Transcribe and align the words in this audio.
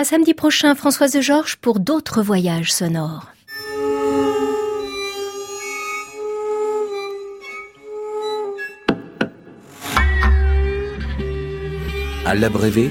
À 0.00 0.04
samedi 0.04 0.32
prochain, 0.32 0.74
Françoise 0.74 1.12
de 1.12 1.20
Georges 1.20 1.56
pour 1.56 1.78
d'autres 1.78 2.22
voyages 2.22 2.72
sonores. 2.72 3.26
À 12.24 12.34
l'abrévé, 12.34 12.90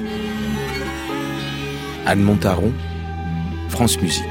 Anne 2.05 2.21
Montaron, 2.21 2.71
France 3.70 4.00
Musique. 4.00 4.23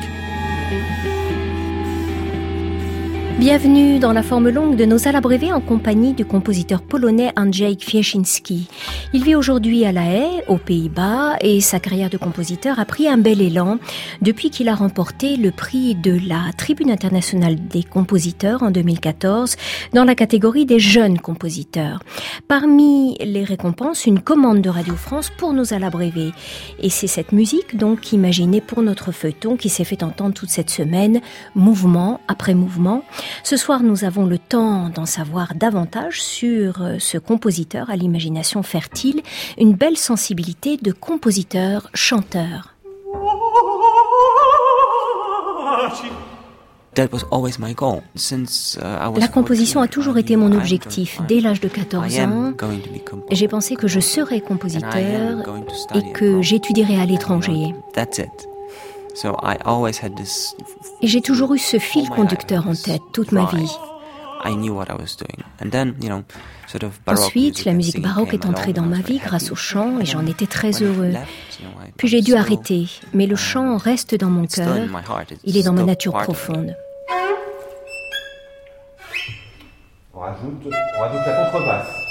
Bienvenue 3.39 4.01
dans 4.01 4.13
la 4.13 4.25
forme 4.25 4.49
longue 4.49 4.75
de 4.75 4.85
nos 4.85 5.07
alabrévés 5.07 5.53
en 5.53 5.61
compagnie 5.61 6.13
du 6.13 6.25
compositeur 6.25 6.83
polonais 6.83 7.31
Andrzej 7.37 7.77
Kwieciński. 7.77 8.67
Il 9.13 9.23
vit 9.23 9.37
aujourd'hui 9.37 9.85
à 9.85 9.93
La 9.93 10.07
Haye, 10.07 10.43
aux 10.49 10.59
Pays-Bas, 10.59 11.37
et 11.41 11.61
sa 11.61 11.79
carrière 11.79 12.11
de 12.11 12.17
compositeur 12.17 12.81
a 12.81 12.85
pris 12.85 13.07
un 13.07 13.17
bel 13.17 13.41
élan 13.41 13.79
depuis 14.23 14.51
qu'il 14.51 14.69
a 14.69 14.75
remporté 14.75 15.37
le 15.37 15.53
prix 15.53 15.95
de 15.95 16.19
la 16.27 16.51
Tribune 16.57 16.91
internationale 16.91 17.55
des 17.69 17.85
compositeurs 17.85 18.65
en 18.65 18.73
2014 18.73 19.55
dans 19.93 20.05
la 20.05 20.17
catégorie 20.17 20.67
des 20.67 20.81
jeunes 20.81 21.21
compositeurs. 21.21 22.01
Parmi 22.49 23.17
les 23.21 23.45
récompenses, 23.45 24.07
une 24.07 24.21
commande 24.21 24.63
de 24.63 24.69
Radio 24.69 24.97
France 24.97 25.31
pour 25.39 25.53
nos 25.53 25.73
alabrévés. 25.73 26.33
Et 26.81 26.91
c'est 26.91 27.07
cette 27.07 27.31
musique 27.31 27.77
donc 27.77 28.13
imaginée 28.13 28.61
pour 28.61 28.83
notre 28.83 29.13
feuilleton 29.13 29.57
qui 29.57 29.69
s'est 29.69 29.85
fait 29.85 30.03
entendre 30.03 30.35
toute 30.35 30.51
cette 30.51 30.71
semaine, 30.71 31.21
mouvement 31.55 32.21
après 32.27 32.55
mouvement. 32.55 33.05
Ce 33.43 33.57
soir, 33.57 33.83
nous 33.83 34.05
avons 34.05 34.27
le 34.27 34.39
temps 34.39 34.89
d'en 34.89 35.07
savoir 35.07 35.55
davantage 35.55 36.23
sur 36.23 36.83
euh, 36.83 36.97
ce 36.99 37.19
compositeur 37.19 37.91
à 37.91 37.97
l'imagination 37.97 38.63
fertile, 38.63 39.23
une 39.59 39.75
belle 39.75 39.97
sensibilité 39.97 40.77
de 40.77 40.93
compositeur-chanteur. 40.93 42.75
La 49.17 49.29
composition 49.29 49.81
a 49.81 49.89
toujours 49.89 50.19
été 50.19 50.35
mon 50.37 50.53
objectif. 50.53 51.21
Dès 51.29 51.41
l'âge 51.41 51.61
de 51.61 51.69
14 51.69 52.19
ans, 52.21 52.53
j'ai 53.31 53.47
pensé 53.47 53.77
que 53.77 53.87
je 53.87 54.01
serais 54.01 54.41
compositeur 54.41 54.97
et 55.95 56.13
que 56.13 56.43
j'étudierais 56.43 57.01
à 57.01 57.07
l'étranger. 57.07 57.75
Et 61.03 61.07
j'ai 61.07 61.21
toujours 61.21 61.55
eu 61.55 61.59
ce 61.59 61.79
fil 61.79 62.09
conducteur 62.09 62.67
en 62.67 62.75
tête 62.75 63.03
toute 63.13 63.33
ma 63.33 63.47
vie. 63.47 63.71
Ensuite, 67.07 67.65
la 67.65 67.73
musique 67.73 68.01
baroque 68.01 68.35
est 68.35 68.47
entrée 68.47 68.73
dans 68.73 68.83
ma 68.83 69.01
vie 69.01 69.19
grâce 69.19 69.51
au 69.51 69.57
chant 69.57 69.99
et 70.01 70.05
j'en 70.05 70.25
étais 70.27 70.47
très 70.47 70.71
heureux. 70.83 71.13
Puis 71.97 72.09
j'ai 72.09 72.21
dû 72.21 72.35
arrêter, 72.35 72.89
mais 73.13 73.27
le 73.27 73.37
chant 73.37 73.77
reste 73.77 74.15
dans 74.15 74.31
mon 74.31 74.47
cœur, 74.47 74.77
il 75.45 75.57
est 75.57 75.63
dans 75.65 75.73
ma 75.73 75.83
nature 75.83 76.13
profonde. 76.13 76.77
On 80.15 80.21
rajoute, 80.21 80.67
on 80.67 81.01
rajoute 81.01 81.21
la 81.27 81.45
contrebasse. 81.45 82.08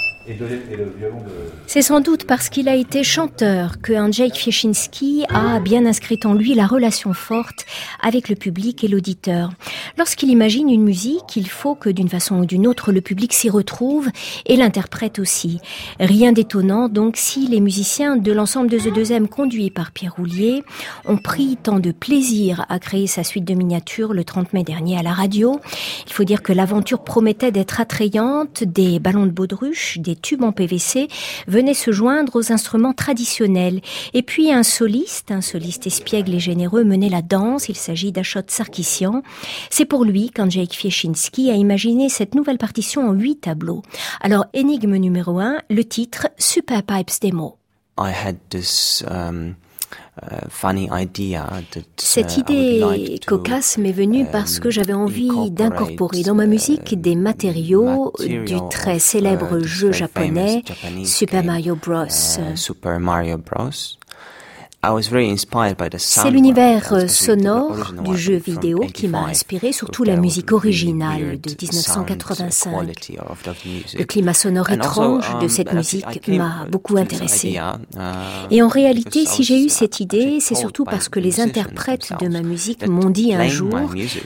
C'est 1.66 1.82
sans 1.82 2.00
doute 2.00 2.24
parce 2.24 2.48
qu'il 2.48 2.68
a 2.68 2.74
été 2.74 3.02
chanteur 3.02 3.80
que 3.80 3.92
Andrzej 3.92 4.30
Kwieciński 4.30 5.24
a 5.28 5.58
bien 5.60 5.86
inscrit 5.86 6.20
en 6.24 6.34
lui 6.34 6.54
la 6.54 6.66
relation 6.66 7.14
forte 7.14 7.64
avec 8.02 8.28
le 8.28 8.34
public 8.34 8.84
et 8.84 8.88
l'auditeur. 8.88 9.50
Lorsqu'il 9.96 10.30
imagine 10.30 10.68
une 10.68 10.82
musique, 10.82 11.36
il 11.36 11.48
faut 11.48 11.74
que 11.74 11.88
d'une 11.88 12.08
façon 12.08 12.40
ou 12.40 12.46
d'une 12.46 12.66
autre 12.66 12.92
le 12.92 13.00
public 13.00 13.32
s'y 13.32 13.48
retrouve 13.48 14.08
et 14.44 14.56
l'interprète 14.56 15.18
aussi. 15.18 15.60
Rien 15.98 16.32
d'étonnant 16.32 16.88
donc 16.88 17.16
si 17.16 17.46
les 17.46 17.60
musiciens 17.60 18.16
de 18.16 18.32
l'ensemble 18.32 18.70
de 18.70 18.78
The 18.78 18.94
2M 18.94 19.28
conduits 19.28 19.70
par 19.70 19.92
Pierre 19.92 20.14
Roulier 20.16 20.62
ont 21.06 21.16
pris 21.16 21.56
tant 21.56 21.78
de 21.78 21.90
plaisir 21.90 22.66
à 22.68 22.78
créer 22.78 23.06
sa 23.06 23.24
suite 23.24 23.44
de 23.44 23.54
miniatures 23.54 24.12
le 24.12 24.24
30 24.24 24.52
mai 24.52 24.62
dernier 24.62 24.98
à 24.98 25.02
la 25.02 25.12
radio. 25.12 25.60
Il 26.06 26.12
faut 26.12 26.24
dire 26.24 26.42
que 26.42 26.52
l'aventure 26.52 27.02
promettait 27.02 27.52
d'être 27.52 27.80
attrayante, 27.80 28.64
des 28.64 28.98
ballons 28.98 29.26
de 29.26 29.30
baudruche, 29.30 29.98
des 29.98 30.17
tubes 30.18 30.42
en 30.42 30.52
PVC 30.52 31.08
venaient 31.46 31.74
se 31.74 31.92
joindre 31.92 32.36
aux 32.36 32.52
instruments 32.52 32.92
traditionnels. 32.92 33.80
Et 34.14 34.22
puis 34.22 34.52
un 34.52 34.62
soliste, 34.62 35.30
un 35.30 35.40
soliste 35.40 35.86
espiègle 35.86 36.34
et 36.34 36.40
généreux 36.40 36.84
menait 36.84 37.08
la 37.08 37.22
danse. 37.22 37.68
Il 37.68 37.76
s'agit 37.76 38.12
d'Achot 38.12 38.40
Sarkissian. 38.48 39.22
C'est 39.70 39.84
pour 39.84 40.04
lui 40.04 40.30
qu'Andrzej 40.30 40.68
Kwieciński 40.68 41.50
a 41.50 41.54
imaginé 41.54 42.08
cette 42.08 42.34
nouvelle 42.34 42.58
partition 42.58 43.08
en 43.08 43.12
huit 43.12 43.36
tableaux. 43.36 43.82
Alors, 44.20 44.46
énigme 44.52 44.96
numéro 44.96 45.38
un, 45.38 45.58
le 45.70 45.84
titre 45.84 46.28
Super 46.38 46.82
Pipes 46.82 47.20
Demo. 47.22 47.58
I 47.98 48.12
had 48.12 48.36
this, 48.50 49.04
um, 49.08 49.56
cette 51.96 52.36
uh, 52.36 52.40
idée 52.40 53.20
cocasse 53.26 53.78
m'est 53.78 53.92
venue 53.92 54.26
parce 54.30 54.58
que 54.58 54.70
j'avais 54.70 54.92
um, 54.92 55.02
envie 55.02 55.50
d'incorporer 55.50 56.22
dans 56.22 56.34
ma 56.34 56.46
musique 56.46 57.00
des 57.00 57.12
uh, 57.12 57.16
matériaux 57.16 58.12
du 58.18 58.58
très 58.70 58.96
uh, 58.96 59.00
célèbre 59.00 59.60
jeu 59.60 59.92
japonais 59.92 60.62
Super 61.04 61.44
Mario 61.44 61.76
Bros. 61.76 62.06
C'est 65.98 66.30
l'univers 66.30 66.92
euh, 66.92 67.08
sonore 67.08 67.92
du 68.04 68.16
jeu 68.16 68.36
vidéo 68.36 68.78
qui 68.94 69.08
m'a 69.08 69.24
inspiré, 69.24 69.72
surtout 69.72 70.04
la 70.04 70.14
musique 70.14 70.52
originale 70.52 71.40
de 71.40 71.50
1985. 71.50 72.86
Le 73.98 74.04
climat 74.04 74.34
sonore 74.34 74.70
étrange 74.70 75.28
de 75.40 75.44
um, 75.44 75.48
cette 75.48 75.72
musique 75.72 76.28
m'a 76.28 76.64
beaucoup 76.70 76.96
intéressé. 76.96 77.58
Uh, 77.58 78.00
Et 78.52 78.62
en 78.62 78.68
réalité, 78.68 79.26
si 79.26 79.42
j'ai 79.42 79.64
eu 79.64 79.68
cette 79.68 79.98
idée, 79.98 80.38
c'est 80.40 80.54
surtout 80.54 80.84
parce 80.84 81.08
que 81.08 81.18
les 81.18 81.40
interprètes 81.40 82.12
de 82.20 82.28
ma 82.28 82.42
musique 82.42 82.86
m'ont 82.86 83.10
dit 83.10 83.34
un 83.34 83.48
jour 83.48 83.80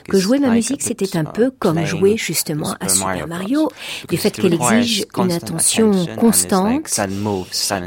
que 0.07 0.19
jouer 0.19 0.37
ma 0.37 0.49
musique, 0.49 0.83
c'était 0.83 1.17
un 1.17 1.25
peu 1.25 1.49
comme 1.49 1.83
jouer 1.83 2.15
justement 2.15 2.75
à 2.79 2.89
Super 2.89 3.27
Mario, 3.27 3.69
du 4.07 4.17
fait 4.17 4.29
qu'elle 4.29 4.53
exige 4.53 5.07
une 5.17 5.31
attention 5.31 6.05
constante 6.15 7.01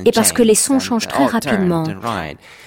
et 0.04 0.10
parce 0.10 0.32
que 0.32 0.42
les 0.42 0.56
sons 0.56 0.80
changent 0.80 1.06
très 1.06 1.26
rapidement. 1.26 1.84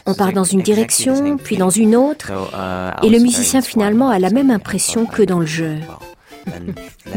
On 0.06 0.14
part 0.14 0.34
dans 0.34 0.44
une 0.44 0.62
direction, 0.62 1.38
puis 1.38 1.58
dans 1.58 1.70
une 1.70 1.96
autre, 1.96 2.32
uh, 2.32 3.06
et 3.06 3.10
le 3.10 3.20
musicien 3.20 3.62
finalement 3.62 4.10
a 4.10 4.20
la 4.20 4.30
même 4.30 4.50
impression 4.52 5.06
que 5.06 5.22
dans 5.22 5.40
le 5.40 5.46
jeu. 5.46 5.76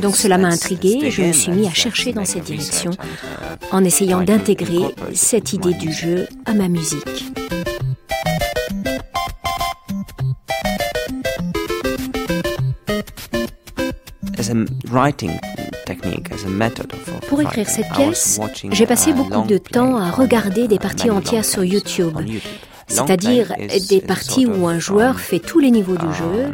Donc 0.00 0.16
cela 0.16 0.36
m'a 0.36 0.48
intrigué 0.48 0.98
et 1.02 1.10
je 1.10 1.22
me 1.22 1.32
suis 1.32 1.52
mis 1.52 1.66
à 1.66 1.72
chercher 1.72 2.12
dans 2.12 2.24
cette 2.24 2.44
direction 2.44 2.90
uh, 2.90 3.66
en 3.70 3.84
essayant 3.84 4.20
d'intégrer 4.22 4.94
cette 5.14 5.52
idée 5.52 5.74
du 5.74 5.92
jeu 5.92 6.26
à 6.44 6.54
ma 6.54 6.68
musique. 6.68 7.32
Pour 17.28 17.40
écrire 17.40 17.68
cette 17.68 17.88
pièce, 17.90 18.40
j'ai 18.70 18.86
passé 18.86 19.12
beaucoup 19.12 19.46
de 19.46 19.58
temps 19.58 19.96
à 19.96 20.10
regarder 20.10 20.68
des 20.68 20.78
parties 20.78 21.10
entières 21.10 21.44
sur 21.44 21.64
YouTube 21.64 22.18
c'est-à-dire 22.92 23.54
des 23.88 24.00
parties 24.00 24.46
où 24.46 24.66
un 24.66 24.78
joueur 24.78 25.20
fait 25.20 25.38
tous 25.38 25.58
les 25.58 25.70
niveaux 25.70 25.96
du 25.96 26.12
jeu 26.14 26.52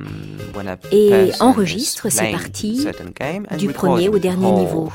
et 0.92 1.30
enregistre 1.40 2.08
ses 2.08 2.30
parties 2.32 2.86
du 3.56 3.68
premier 3.68 4.08
au 4.08 4.18
dernier 4.18 4.50
niveau. 4.52 4.90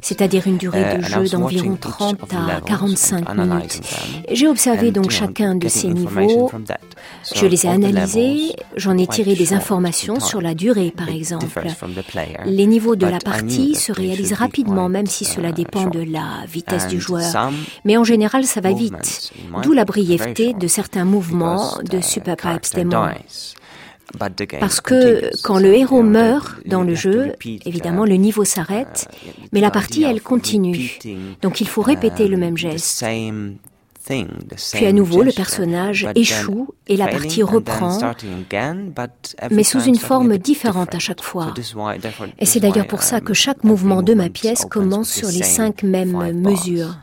C'est-à-dire 0.00 0.46
une 0.46 0.56
durée 0.56 0.96
de 0.96 1.00
uh, 1.00 1.04
jeu 1.04 1.28
d'environ 1.28 1.76
30 1.76 2.18
à 2.32 2.60
45 2.60 3.34
minutes. 3.34 3.80
J'ai 4.30 4.48
observé 4.48 4.90
donc 4.90 5.10
chacun 5.10 5.54
de 5.54 5.68
ces 5.68 5.88
niveaux, 5.88 6.50
je 7.34 7.46
les 7.46 7.66
ai 7.66 7.68
analysés, 7.68 8.56
j'en 8.76 8.96
ai 8.96 9.06
tiré 9.06 9.34
des 9.34 9.52
informations 9.52 10.20
sur 10.20 10.40
la 10.40 10.54
durée 10.54 10.92
par 10.96 11.08
exemple. 11.08 11.46
Les 12.46 12.66
niveaux 12.66 12.96
de 12.96 13.06
la 13.06 13.18
partie 13.18 13.74
se 13.74 13.92
réalisent 13.92 14.32
rapidement 14.34 14.88
même 14.88 15.06
si 15.06 15.24
cela 15.24 15.50
uh, 15.50 15.52
dépend 15.52 15.86
de 15.86 16.00
la 16.00 16.44
vitesse 16.46 16.88
du 16.88 17.00
joueur. 17.00 17.50
Mais 17.84 17.96
en 17.96 18.04
général 18.04 18.44
ça 18.44 18.60
va 18.60 18.72
vite, 18.72 19.32
d'où 19.62 19.72
la 19.72 19.84
brièveté 19.84 20.54
de 20.54 20.66
certains 20.66 21.04
mouvements 21.04 21.78
de 21.82 22.00
Super 22.00 22.36
Pipes 22.36 22.74
Demon. 22.74 23.08
Parce 24.60 24.80
que 24.80 25.30
quand 25.42 25.58
le 25.58 25.74
héros 25.74 26.02
meurt 26.02 26.56
dans 26.66 26.82
le 26.82 26.94
jeu, 26.94 27.32
évidemment 27.64 28.04
le 28.04 28.14
niveau 28.14 28.44
s'arrête, 28.44 29.08
mais 29.52 29.60
la 29.60 29.70
partie 29.70 30.02
elle 30.04 30.22
continue. 30.22 30.98
Donc 31.42 31.60
il 31.60 31.68
faut 31.68 31.82
répéter 31.82 32.28
le 32.28 32.36
même 32.36 32.56
geste. 32.56 33.04
Puis 34.72 34.86
à 34.86 34.92
nouveau, 34.92 35.22
le 35.22 35.32
personnage 35.32 36.08
échoue 36.14 36.68
et 36.86 36.96
la 36.96 37.08
partie 37.08 37.42
reprend, 37.42 37.98
mais 39.50 39.64
sous 39.64 39.82
une 39.82 39.98
forme 39.98 40.38
différente 40.38 40.94
à 40.94 40.98
chaque 40.98 41.22
fois. 41.22 41.52
Et 42.38 42.46
c'est 42.46 42.60
d'ailleurs 42.60 42.86
pour 42.86 43.02
ça 43.02 43.20
que 43.20 43.34
chaque 43.34 43.64
mouvement 43.64 44.02
de 44.02 44.14
ma 44.14 44.30
pièce 44.30 44.64
commence 44.64 45.10
sur 45.10 45.28
les 45.28 45.42
cinq 45.42 45.82
mêmes 45.82 46.32
mesures. 46.32 46.96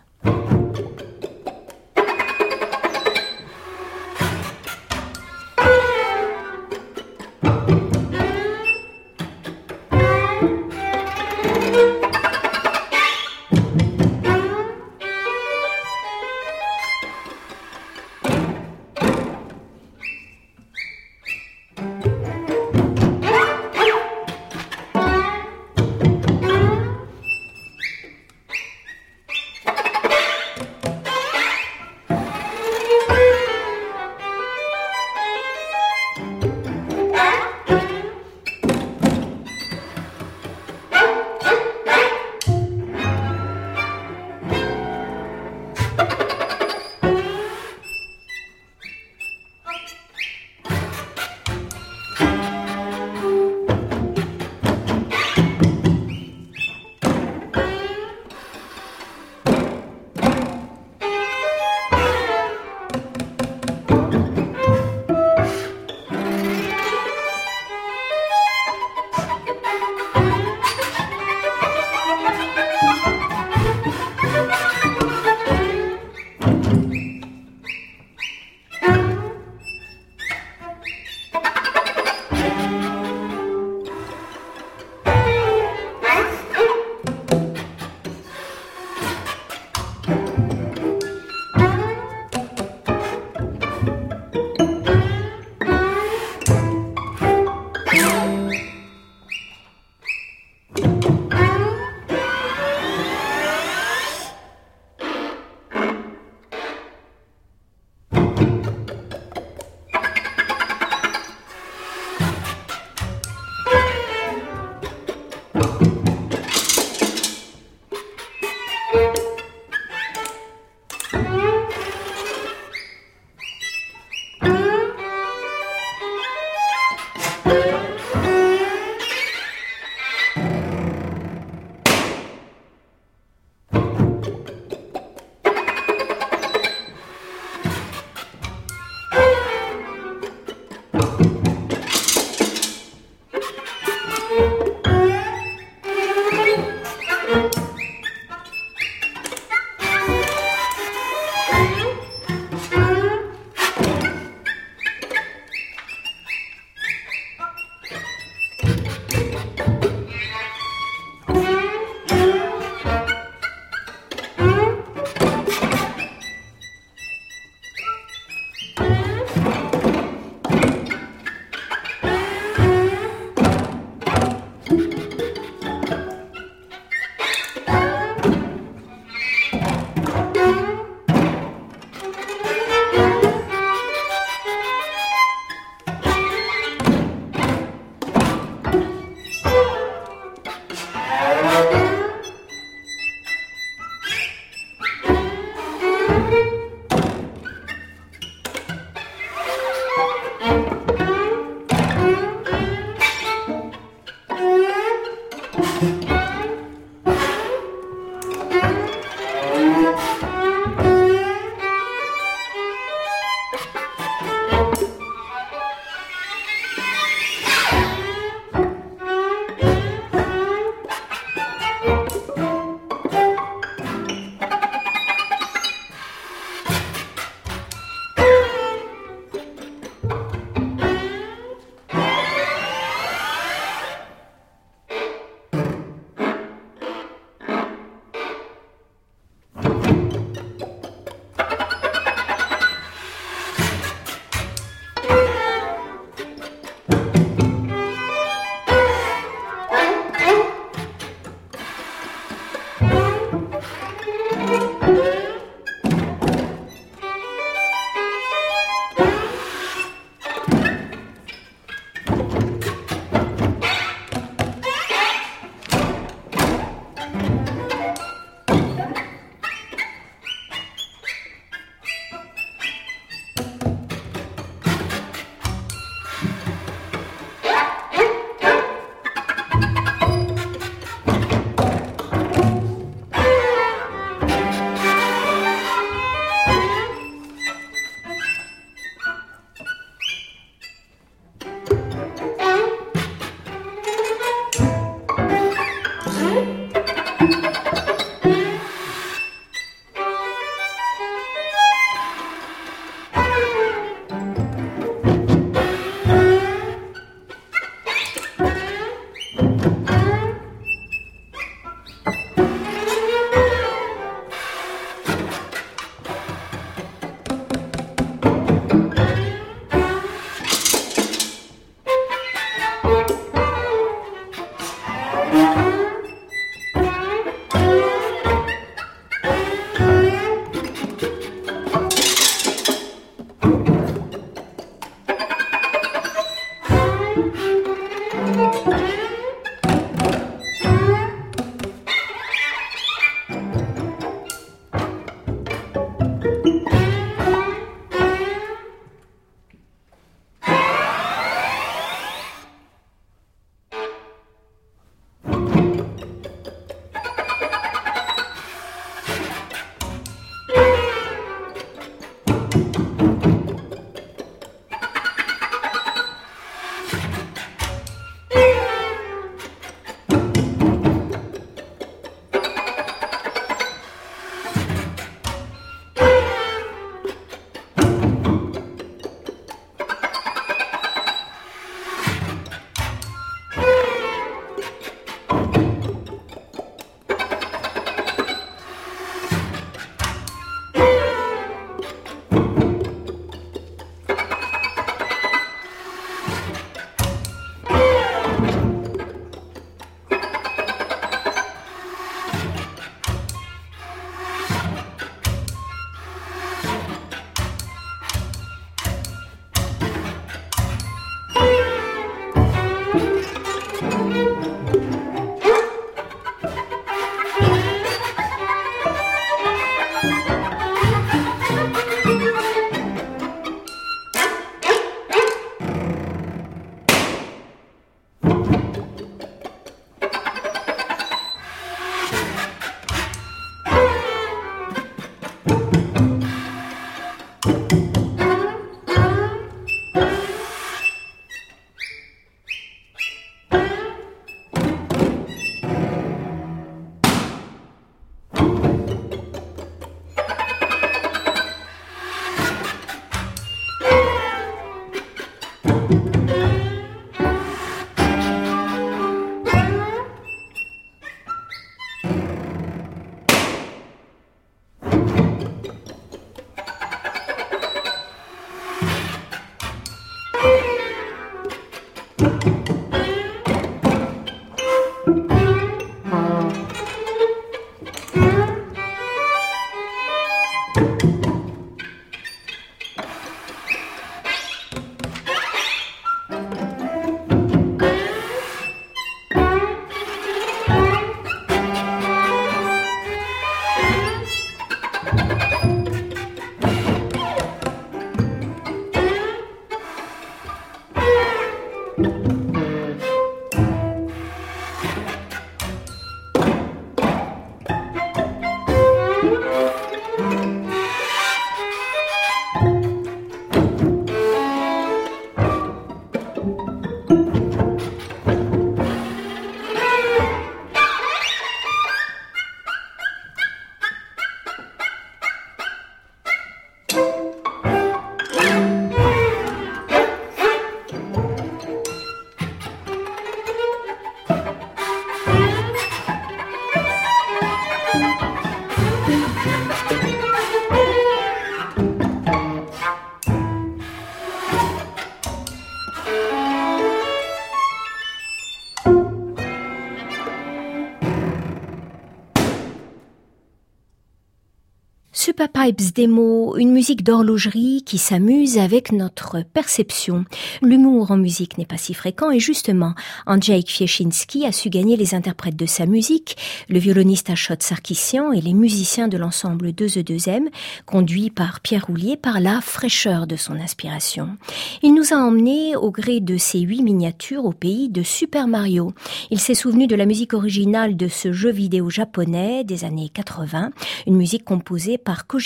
that 555.45 555.53
Pipes 555.55 555.93
Demo, 555.95 556.57
une 556.57 556.73
musique 556.73 557.01
d'horlogerie 557.01 557.81
qui 557.85 557.97
s'amuse 557.97 558.57
avec 558.57 558.91
notre 558.91 559.41
perception. 559.41 560.25
L'humour 560.61 561.11
en 561.11 561.17
musique 561.17 561.57
n'est 561.57 561.65
pas 561.65 561.77
si 561.77 561.93
fréquent 561.93 562.29
et 562.29 562.41
justement, 562.41 562.93
Andrzej 563.25 563.63
Kwieciński 563.63 564.45
a 564.45 564.51
su 564.51 564.69
gagner 564.69 564.97
les 564.97 565.15
interprètes 565.15 565.55
de 565.55 565.65
sa 565.65 565.85
musique, 565.85 566.35
le 566.67 566.77
violoniste 566.77 567.29
Ashot 567.29 567.55
Sarkissian 567.61 568.33
et 568.33 568.41
les 568.41 568.53
musiciens 568.53 569.07
de 569.07 569.17
l'ensemble 569.17 569.69
2E2M, 569.69 570.49
conduits 570.85 571.29
par 571.29 571.61
Pierre 571.61 571.85
Roulier 571.87 572.17
par 572.17 572.41
la 572.41 572.59
fraîcheur 572.59 573.25
de 573.25 573.37
son 573.37 573.53
inspiration. 573.53 574.37
Il 574.83 574.93
nous 574.93 575.13
a 575.13 575.15
emmenés 575.15 575.77
au 575.77 575.89
gré 575.89 576.19
de 576.19 576.35
ses 576.35 576.59
huit 576.59 576.83
miniatures 576.83 577.45
au 577.45 577.53
pays 577.53 577.87
de 577.87 578.03
Super 578.03 578.49
Mario. 578.49 578.91
Il 579.31 579.39
s'est 579.39 579.55
souvenu 579.55 579.87
de 579.87 579.95
la 579.95 580.05
musique 580.05 580.33
originale 580.33 580.97
de 580.97 581.07
ce 581.07 581.31
jeu 581.31 581.51
vidéo 581.51 581.89
japonais 581.89 582.65
des 582.65 582.83
années 582.83 583.07
80, 583.07 583.71
une 584.05 584.17
musique 584.17 584.43
composée 584.43 584.97
par 584.97 585.25
Koji 585.25 585.44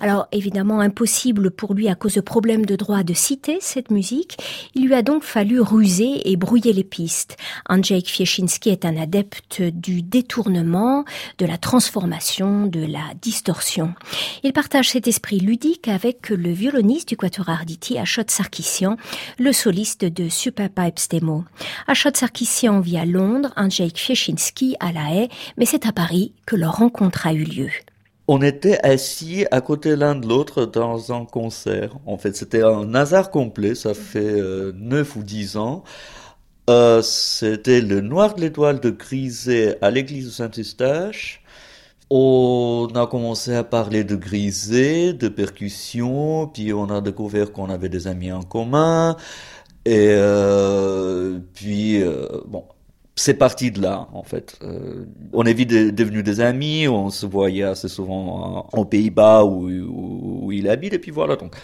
Alors 0.00 0.26
évidemment 0.32 0.80
impossible 0.80 1.50
pour 1.50 1.74
lui 1.74 1.88
à 1.88 1.94
cause 1.94 2.14
de 2.14 2.20
problèmes 2.20 2.66
de 2.66 2.76
droit 2.76 3.02
de 3.02 3.14
citer 3.14 3.58
cette 3.60 3.90
musique. 3.90 4.36
Il 4.74 4.86
lui 4.86 4.94
a 4.94 5.02
donc 5.02 5.22
fallu 5.22 5.60
ruser 5.60 6.30
et 6.30 6.36
brouiller 6.36 6.72
les 6.72 6.84
pistes. 6.84 7.36
Andrzej 7.68 8.02
Kwieciński 8.02 8.70
est 8.70 8.84
un 8.84 8.96
adepte 8.96 9.62
du 9.62 10.02
détournement, 10.02 11.04
de 11.38 11.46
la 11.46 11.58
transformation, 11.58 12.66
de 12.66 12.80
la 12.80 13.04
distorsion. 13.20 13.94
Il 14.42 14.52
partage 14.52 14.90
cet 14.90 15.06
esprit 15.06 15.40
ludique 15.40 15.88
avec 15.88 16.30
le 16.30 16.50
violoniste 16.50 17.08
du 17.08 17.16
Quatuor 17.16 17.48
Arditi, 17.48 17.98
Ashot 17.98 18.22
Sarkissian, 18.28 18.96
le 19.38 19.52
soliste 19.52 20.04
de 20.04 20.28
Super 20.28 20.70
Pipes 20.70 21.10
Demo. 21.10 21.44
Ashot 21.86 22.14
Sarkissian 22.14 22.80
vit 22.80 22.98
à 22.98 23.04
Londres, 23.04 23.52
Andrzej 23.56 23.92
Kwieciński 23.92 24.76
à 24.80 24.92
La 24.92 25.12
Haye, 25.12 25.28
mais 25.56 25.66
c'est 25.66 25.86
à 25.86 25.92
Paris 25.92 26.32
que 26.46 26.56
leur 26.56 26.76
rencontre 26.76 27.26
a 27.26 27.32
eu 27.32 27.44
lieu 27.44 27.70
on 28.28 28.42
était 28.42 28.78
assis 28.86 29.46
à 29.50 29.60
côté 29.62 29.96
l'un 29.96 30.14
de 30.14 30.28
l'autre 30.28 30.66
dans 30.66 31.12
un 31.12 31.24
concert. 31.24 31.96
En 32.06 32.18
fait, 32.18 32.36
c'était 32.36 32.62
un 32.62 32.94
hasard 32.94 33.30
complet, 33.30 33.74
ça 33.74 33.94
fait 33.94 34.20
euh, 34.20 34.72
neuf 34.76 35.16
ou 35.16 35.22
dix 35.22 35.56
ans. 35.56 35.82
Euh, 36.70 37.02
c'était 37.02 37.80
le 37.80 38.00
Noir 38.02 38.34
de 38.34 38.42
l'Étoile 38.42 38.80
de 38.80 38.90
Grisé 38.90 39.76
à 39.82 39.90
l'église 39.90 40.26
de 40.26 40.30
Saint-Eustache. 40.30 41.42
On 42.10 42.88
a 42.94 43.06
commencé 43.06 43.54
à 43.54 43.64
parler 43.64 44.04
de 44.04 44.16
Grisé, 44.16 45.12
de 45.14 45.28
percussion, 45.28 46.48
puis 46.48 46.72
on 46.74 46.86
a 46.90 47.00
découvert 47.00 47.52
qu'on 47.52 47.70
avait 47.70 47.88
des 47.88 48.06
amis 48.08 48.32
en 48.32 48.42
commun. 48.42 49.16
Et 49.86 50.08
euh, 50.10 51.38
puis, 51.54 52.02
bon, 52.46 52.64
c'est 53.18 53.34
parti 53.34 53.70
de 53.70 53.82
là, 53.82 54.08
en 54.12 54.22
fait. 54.22 54.58
Euh, 54.62 55.04
on 55.32 55.44
est 55.44 55.52
vite 55.52 55.70
devenus 55.70 56.22
des 56.22 56.40
amis, 56.40 56.86
on 56.88 57.10
se 57.10 57.26
voyait 57.26 57.64
assez 57.64 57.88
souvent 57.88 58.68
en, 58.72 58.84
Pays-Bas 58.84 59.44
où, 59.44 59.68
où, 59.68 60.52
il 60.52 60.68
habite, 60.68 60.94
et 60.94 60.98
puis 60.98 61.10
voilà. 61.10 61.36
Donc, 61.36 61.54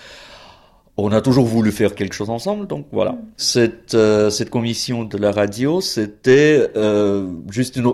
on 0.96 1.12
a 1.12 1.20
toujours 1.20 1.46
voulu 1.46 1.72
faire 1.72 1.94
quelque 1.94 2.14
chose 2.14 2.30
ensemble, 2.30 2.66
donc 2.66 2.86
voilà. 2.92 3.12
Mm. 3.12 3.24
Cette, 3.36 3.94
euh, 3.94 4.30
cette 4.30 4.50
commission 4.50 5.04
de 5.04 5.16
la 5.16 5.30
radio, 5.30 5.80
c'était 5.80 6.68
euh, 6.76 7.30
juste 7.50 7.76
une, 7.76 7.92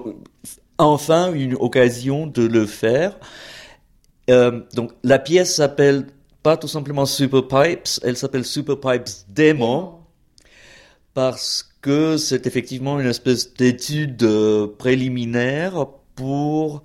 enfin 0.79 1.33
une 1.33 1.55
occasion 1.55 2.27
de 2.27 2.47
le 2.47 2.67
faire. 2.67 3.19
Euh, 4.31 4.61
donc 4.75 4.93
la 5.03 5.19
pièce 5.19 5.55
s'appelle 5.57 6.07
pas 6.43 6.57
tout 6.57 6.69
simplement 6.69 7.05
Super 7.05 7.47
Pipes, 7.47 7.89
elle 8.03 8.17
s'appelle 8.17 8.45
Super 8.45 8.79
Pipes 8.79 9.11
Demo, 9.29 10.00
parce 11.15 11.75
que 11.81 12.17
c'est 12.17 12.47
effectivement 12.47 13.01
une 13.01 13.09
espèce 13.09 13.55
d'étude 13.55 14.23
euh, 14.23 14.67
préliminaire 14.79 15.87
pour 16.15 16.83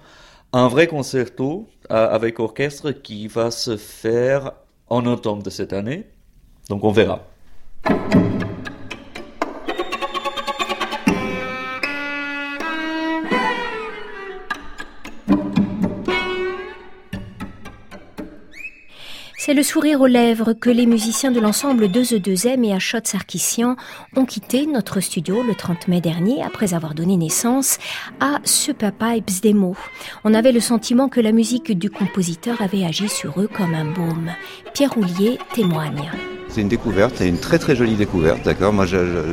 un 0.53 0.67
vrai 0.67 0.87
concerto 0.87 1.67
avec 1.89 2.39
orchestre 2.39 2.91
qui 2.91 3.27
va 3.27 3.51
se 3.51 3.77
faire 3.77 4.53
en 4.87 5.05
automne 5.05 5.39
de 5.39 5.49
cette 5.49 5.73
année. 5.73 6.05
Donc 6.69 6.83
on 6.83 6.91
verra. 6.91 7.27
C'est 19.45 19.53
le 19.53 19.61
sourire 19.61 20.01
aux 20.01 20.07
lèvres 20.07 20.53
que 20.53 20.71
les 20.71 20.87
musiciens 20.87 21.29
de 21.29 21.39
l'ensemble 21.39 21.85
2E2M 21.85 22.65
et 22.65 22.73
Achot 22.73 22.97
Sarkissian 23.03 23.75
ont 24.15 24.25
quitté 24.25 24.65
notre 24.65 25.01
studio 25.01 25.43
le 25.43 25.53
30 25.53 25.87
mai 25.87 26.01
dernier 26.01 26.41
après 26.41 26.73
avoir 26.73 26.95
donné 26.95 27.15
naissance 27.15 27.77
à 28.19 28.39
Super 28.43 28.91
Pipes 28.91 29.43
Demo. 29.43 29.77
On 30.23 30.33
avait 30.33 30.51
le 30.51 30.59
sentiment 30.59 31.09
que 31.09 31.21
la 31.21 31.31
musique 31.31 31.77
du 31.77 31.91
compositeur 31.91 32.59
avait 32.59 32.85
agi 32.85 33.07
sur 33.07 33.39
eux 33.39 33.47
comme 33.47 33.75
un 33.75 33.85
baume. 33.85 34.31
Pierre 34.73 34.93
Roulier 34.93 35.37
témoigne. 35.53 36.09
C'est 36.47 36.61
une 36.61 36.67
découverte, 36.69 37.19
et 37.19 37.27
une 37.27 37.37
très 37.37 37.59
très 37.59 37.75
jolie 37.75 37.95
découverte, 37.95 38.43
d'accord 38.43 38.71
Moi, 38.71 38.85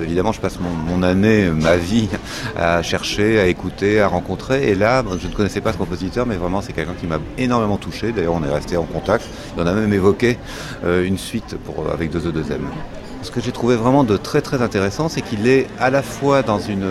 évidemment, 0.02 0.32
je 0.32 0.40
passe 0.40 0.58
mon, 0.60 1.02
année, 1.02 1.50
ma 1.50 1.76
vie 1.76 2.08
à 2.56 2.82
chercher, 2.82 3.38
à 3.38 3.46
écouter, 3.46 4.00
à 4.00 4.08
rencontrer. 4.08 4.68
Et 4.70 4.74
là, 4.74 5.04
je 5.20 5.28
ne 5.28 5.32
connaissais 5.32 5.60
pas 5.60 5.72
ce 5.72 5.78
compositeur, 5.78 6.26
mais 6.26 6.36
vraiment, 6.36 6.62
c'est 6.62 6.72
quelqu'un 6.72 6.94
qui 6.98 7.06
m'a 7.06 7.20
énormément 7.38 7.76
touché. 7.76 8.12
D'ailleurs, 8.12 8.34
on 8.34 8.42
est 8.42 8.52
resté 8.52 8.76
en 8.76 8.84
contact. 8.84 9.24
on 9.56 9.66
a 9.66 9.72
même 9.72 9.92
évoqué 9.92 10.36
euh, 10.84 11.04
une 11.04 11.18
suite 11.18 11.56
pour, 11.64 11.90
avec 11.92 12.12
2E2M. 12.12 12.60
Ce 13.22 13.30
que 13.30 13.40
j'ai 13.40 13.52
trouvé 13.52 13.76
vraiment 13.76 14.02
de 14.02 14.16
très 14.16 14.40
très 14.40 14.62
intéressant, 14.62 15.08
c'est 15.08 15.22
qu'il 15.22 15.46
est 15.46 15.68
à 15.78 15.90
la 15.90 16.02
fois 16.02 16.42
dans 16.42 16.58
une 16.58 16.82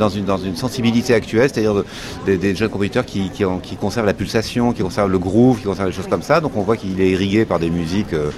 dans 0.00 0.08
une, 0.08 0.24
dans 0.24 0.38
une 0.38 0.56
sensibilité 0.56 1.14
actuelle, 1.14 1.50
c'est-à-dire 1.52 1.84
des, 2.26 2.54
jeunes 2.56 2.70
compositeurs 2.70 3.04
qui, 3.04 3.30
qui, 3.30 3.76
conservent 3.76 4.06
la 4.06 4.14
pulsation, 4.14 4.72
qui 4.72 4.82
conservent 4.82 5.10
le 5.10 5.18
groove, 5.18 5.58
qui 5.58 5.64
conservent 5.64 5.88
des 5.88 5.94
choses 5.94 6.08
comme 6.08 6.22
ça. 6.22 6.40
Donc 6.40 6.56
on 6.56 6.62
voit 6.62 6.76
qu'il 6.76 7.00
est 7.00 7.10
irrigué 7.10 7.44
par 7.44 7.58
des 7.58 7.70
musiques 7.70 8.14
euh, 8.14 8.30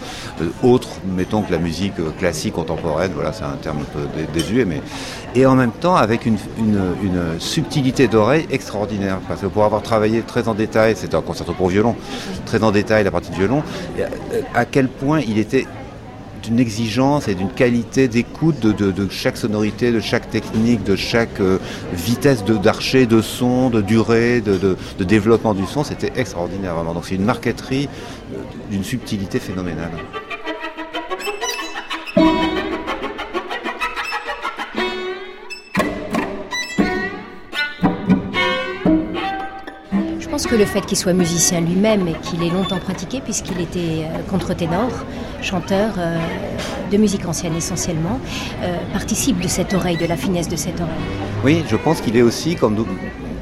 autres, 0.63 0.89
mettons 1.17 1.43
que 1.43 1.53
la 1.53 1.59
musique 1.59 1.99
euh, 2.01 2.11
classique 2.19 2.55
contemporaine, 2.55 3.13
voilà, 3.15 3.33
c'est 3.33 3.45
un 3.45 3.57
terme 3.63 3.79
un 3.79 3.99
peu 3.99 4.33
désuet, 4.35 4.65
mais 4.65 4.83
et 5.35 5.47
en 5.47 5.55
même 5.55 5.71
temps 5.71 5.97
avec 5.97 6.27
une, 6.27 6.37
une, 6.59 7.23
subtilité 7.39 8.09
d'oreille 8.09 8.47
extraordinaire. 8.51 9.19
Parce 9.29 9.41
que 9.41 9.47
pour 9.47 9.65
avoir 9.65 9.83
travaillé 9.83 10.23
très 10.23 10.49
en 10.49 10.55
détail, 10.55 10.95
c'était 10.97 11.15
un 11.15 11.23
concerto 11.23 11.55
pour 11.55 11.69
violon, 11.69 11.97
très 12.45 12.63
en 12.63 12.73
détail 12.73 13.05
la 13.05 13.11
partie 13.11 13.31
de 13.31 13.37
violon, 13.37 13.63
à 14.55 14.65
quel 14.65 14.89
point 14.89 15.21
il 15.21 15.39
était 15.39 15.67
d'une 16.43 16.59
exigence 16.59 17.29
et 17.29 17.35
d'une 17.35 17.51
qualité 17.51 18.09
d'écoute 18.09 18.59
de, 18.61 19.09
chaque 19.11 19.37
sonorité, 19.37 19.93
de 19.93 20.01
chaque 20.01 20.29
technique, 20.31 20.83
de 20.85 20.97
chaque 20.97 21.41
euh, 21.41 21.59
vitesse 21.93 22.45
d'archer, 22.45 23.07
de, 23.07 23.23
son, 23.23 23.71
de 23.71 23.81
durée, 23.81 24.41
de, 24.41 24.77
développement 25.03 25.55
du 25.55 25.67
son. 25.67 25.85
C'était 25.85 26.13
extraordinaire 26.17 26.75
vraiment. 26.75 26.95
Donc 26.95 27.07
c'est 27.07 27.15
une 27.15 27.25
marqueterie 27.25 27.89
euh, 28.33 28.37
d'une 28.71 28.85
subtilité 28.85 29.39
phénoménale. 29.39 29.93
que 40.53 40.59
le 40.59 40.67
fait 40.67 40.85
qu'il 40.85 40.99
soit 40.99 41.15
musicien 41.15 41.63
lui-même 41.63 42.07
et 42.09 42.13
qu'il 42.13 42.43
ait 42.43 42.51
longtemps 42.51 42.79
pratiqué, 42.79 43.23
puisqu'il 43.23 43.59
était 43.59 44.05
euh, 44.05 44.19
contre-ténor, 44.31 44.91
chanteur 45.43 45.95
euh, 45.99 46.19
de 46.91 46.97
musique 46.97 47.27
ancienne 47.27 47.55
essentiellement, 47.57 48.19
euh, 48.63 48.77
participe 48.93 49.41
de 49.41 49.49
cette 49.49 49.75
oreille, 49.75 49.97
de 49.97 50.07
la 50.07 50.17
finesse 50.17 50.49
de 50.49 50.57
cette 50.57 50.81
oreille. 50.81 50.95
Oui, 51.45 51.65
je 51.69 51.77
pense 51.77 52.01
qu'il 52.01 52.17
est 52.17 52.23
aussi, 52.23 52.57
comme 52.57 52.85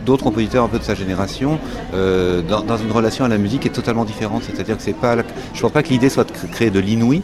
d'autres 0.07 0.25
compositeurs 0.25 0.65
un 0.65 0.69
peu 0.69 0.79
de 0.79 0.85
sa 0.85 0.95
génération, 0.95 1.59
dans, 1.93 2.77
une 2.79 2.93
relation 2.93 3.25
à 3.25 3.29
la 3.29 3.39
musique 3.39 3.61
qui 3.61 3.69
est 3.69 3.73
totalement 3.73 4.05
différente. 4.05 4.43
C'est-à-dire 4.45 4.77
que 4.77 4.83
c'est 4.83 4.95
pas, 4.95 5.17
je 5.17 5.59
ne 5.59 5.61
pense 5.61 5.73
pas 5.73 5.83
que 5.83 5.91
l'idée 5.91 6.09
soit 6.09 6.25
de 6.25 6.33
créer 6.33 6.71
de 6.71 6.81
l'inouï, 6.81 7.23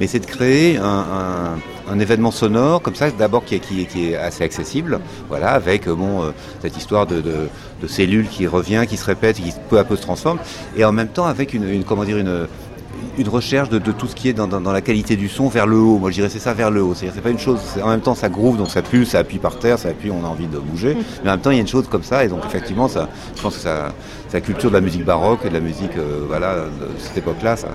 mais 0.00 0.06
c'est 0.06 0.18
de 0.18 0.26
créer 0.26 0.78
un, 0.78 1.58
événement 2.00 2.30
sonore 2.30 2.80
comme 2.80 2.94
ça, 2.94 3.10
d'abord 3.10 3.44
qui, 3.44 3.56
est 3.56 4.16
assez 4.16 4.42
accessible, 4.42 5.00
voilà, 5.28 5.50
avec 5.50 5.86
euh, 5.86 5.94
bon 5.94 6.22
euh, 6.22 6.30
cette 6.62 6.76
histoire 6.76 7.06
de, 7.06 7.22
cellules 7.86 8.28
qui 8.28 8.46
revient, 8.46 8.84
qui 8.88 8.96
se 8.96 9.04
répète, 9.04 9.36
qui 9.36 9.52
peu 9.68 9.78
à 9.78 9.84
peu 9.84 9.96
se 9.96 10.02
transforme, 10.02 10.38
et 10.76 10.84
en 10.84 10.92
même 10.92 11.08
temps 11.08 11.26
avec 11.26 11.52
une, 11.52 11.84
comment 11.84 12.04
dire 12.04 12.16
une 12.16 12.46
une 13.18 13.28
recherche 13.28 13.68
de, 13.68 13.78
tout 13.78 14.06
ce 14.06 14.14
qui 14.14 14.28
est 14.28 14.32
dans, 14.32 14.72
la 14.72 14.80
qualité 14.80 15.16
du 15.16 15.28
son 15.28 15.48
vers 15.48 15.66
le 15.66 15.76
haut. 15.76 15.98
Moi, 15.98 16.10
je 16.10 16.16
dirais 16.16 16.28
c'est 16.28 16.38
ça 16.38 16.54
vers 16.54 16.70
le 16.70 16.82
haut. 16.82 16.94
C'est-à-dire 16.94 17.14
c'est 17.14 17.22
pas 17.22 17.30
une 17.30 17.38
chose. 17.38 17.60
En 17.82 17.88
même 17.88 18.00
temps, 18.00 18.14
ça 18.14 18.28
groove, 18.28 18.56
donc 18.56 18.70
ça 18.70 18.82
pue, 18.82 19.04
ça 19.04 19.18
appuie 19.18 19.38
par 19.38 19.58
terre, 19.58 19.78
ça 19.78 19.88
appuie, 19.88 20.10
on 20.10 20.24
a 20.24 20.28
envie 20.28 20.46
de 20.46 20.58
bouger. 20.58 20.96
Mais 21.22 21.30
en 21.30 21.34
même 21.34 21.40
temps, 21.40 21.50
il 21.50 21.56
y 21.56 21.58
a 21.58 21.62
une 21.62 21.68
chose 21.68 21.88
comme 21.88 22.02
ça, 22.02 22.24
et 22.24 22.28
donc 22.28 22.40
effectivement, 22.46 22.88
ça, 22.88 23.08
je 23.36 23.42
pense 23.42 23.56
que 23.56 23.62
ça, 23.62 23.92
la 24.32 24.40
culture 24.40 24.70
de 24.70 24.74
la 24.74 24.80
musique 24.80 25.04
baroque 25.04 25.40
et 25.44 25.48
de 25.48 25.54
la 25.54 25.60
musique, 25.60 25.96
euh, 25.96 26.24
voilà, 26.26 26.54
de 26.56 26.88
cette 26.98 27.18
époque-là, 27.18 27.56
ça, 27.56 27.68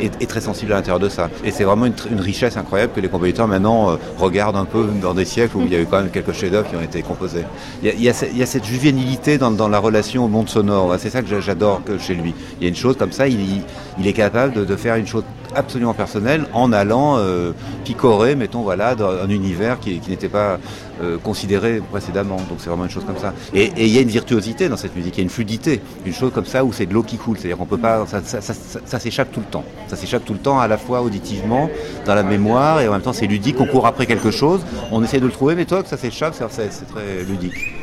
est, 0.00 0.26
très 0.28 0.40
sensible 0.40 0.72
à 0.72 0.76
l'intérieur 0.76 1.00
de 1.00 1.08
ça. 1.08 1.30
Et 1.44 1.50
c'est 1.50 1.64
vraiment 1.64 1.86
une, 1.86 2.20
richesse 2.20 2.56
incroyable 2.56 2.92
que 2.94 3.00
les 3.00 3.08
compositeurs 3.08 3.48
maintenant 3.48 3.90
euh, 3.90 3.96
regardent 4.18 4.56
un 4.56 4.64
peu 4.64 4.86
dans 5.00 5.14
des 5.14 5.24
siècles 5.24 5.56
où 5.56 5.62
il 5.62 5.72
y 5.72 5.76
a 5.76 5.80
eu 5.80 5.86
quand 5.86 5.98
même 5.98 6.10
quelques 6.10 6.32
chefs-d'œuvre 6.32 6.68
qui 6.68 6.76
ont 6.76 6.82
été 6.82 7.02
composés. 7.02 7.44
Il 7.82 8.00
y 8.00 8.08
a, 8.08 8.12
cette 8.12 8.64
juvénilité 8.64 9.38
dans, 9.38 9.68
la 9.68 9.78
relation 9.78 10.24
au 10.24 10.28
monde 10.28 10.48
sonore. 10.48 10.94
C'est 10.98 11.10
ça 11.10 11.22
que 11.22 11.40
j'adore 11.40 11.80
chez 11.98 12.14
lui. 12.14 12.34
Il 12.60 12.64
y 12.64 12.66
a 12.66 12.68
une 12.68 12.76
chose 12.76 12.96
comme 12.96 13.12
ça, 13.12 13.28
il, 13.28 13.62
est 14.04 14.12
capable 14.12 14.52
de, 14.52 14.57
faire 14.76 14.96
une 14.96 15.06
chose 15.06 15.24
absolument 15.54 15.94
personnelle 15.94 16.46
en 16.52 16.72
allant 16.72 17.16
euh, 17.18 17.52
picorer, 17.84 18.34
mettons, 18.34 18.62
voilà, 18.62 18.94
dans 18.94 19.10
un 19.10 19.28
univers 19.28 19.80
qui, 19.80 20.00
n'était 20.08 20.28
pas 20.28 20.58
euh, 21.02 21.18
considéré 21.18 21.80
précédemment. 21.90 22.36
Donc 22.36 22.58
c'est 22.58 22.68
vraiment 22.68 22.84
une 22.84 22.90
chose 22.90 23.04
comme 23.04 23.18
ça. 23.18 23.32
Et, 23.54 23.72
il 23.76 23.88
y 23.88 23.98
a 23.98 24.00
une 24.00 24.08
virtuosité 24.08 24.68
dans 24.68 24.76
cette 24.76 24.94
musique, 24.94 25.16
il 25.16 25.18
y 25.18 25.22
a 25.22 25.24
une 25.24 25.30
fluidité, 25.30 25.80
une 26.06 26.14
chose 26.14 26.32
comme 26.32 26.46
ça 26.46 26.64
où 26.64 26.72
c'est 26.72 26.86
de 26.86 26.94
l'eau 26.94 27.02
qui 27.02 27.16
coule. 27.16 27.38
C'est-à-dire 27.38 27.58
qu'on 27.58 27.66
peut 27.66 27.78
pas, 27.78 28.04
ça, 28.06 28.98
s'échappe 28.98 29.32
tout 29.32 29.40
le 29.40 29.46
temps. 29.46 29.64
Ça 29.88 29.96
s'échappe 29.96 30.24
tout 30.24 30.34
le 30.34 30.38
temps, 30.38 30.58
à 30.60 30.68
la 30.68 30.78
fois 30.78 31.02
auditivement, 31.02 31.70
dans 32.04 32.14
la 32.14 32.22
mémoire, 32.22 32.80
et 32.80 32.88
en 32.88 32.92
même 32.92 33.02
temps 33.02 33.12
c'est 33.12 33.26
ludique. 33.26 33.60
On 33.60 33.66
court 33.66 33.86
après 33.86 34.06
quelque 34.06 34.30
chose, 34.30 34.60
on 34.90 35.02
essaie 35.02 35.20
de 35.20 35.26
le 35.26 35.32
trouver, 35.32 35.54
mais 35.54 35.64
toi 35.64 35.82
que 35.82 35.88
ça 35.88 35.96
s'échappe, 35.96 36.34
c'est 36.34 36.68
très 36.68 37.22
ludique. 37.26 37.77